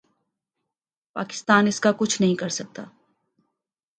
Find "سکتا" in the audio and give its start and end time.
2.49-2.83